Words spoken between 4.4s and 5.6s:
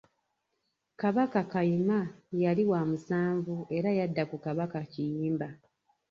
kabaka Kiyimba.